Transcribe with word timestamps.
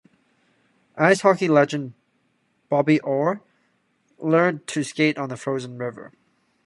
Ice 0.97 1.21
hockey 1.21 1.47
legend 1.47 1.93
Bobby 2.69 2.99
Orr 3.01 3.43
learned 4.17 4.65
to 4.65 4.83
skate 4.83 5.19
on 5.19 5.29
the 5.29 5.37
frozen 5.37 5.77
river. 5.77 6.11